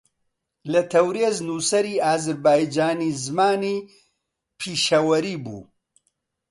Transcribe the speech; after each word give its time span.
لە 0.71 0.81
تەورێز 0.91 1.37
نووسەری 1.47 2.01
ئازەربایجانی 2.05 3.15
زەمانی 3.23 3.77
پیشەوەری 4.59 5.37
بوو 5.43 5.61